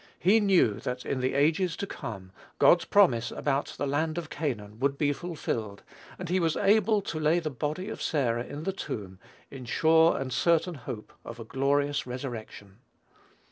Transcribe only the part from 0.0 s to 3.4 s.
He knew that in the ages to come, God's promise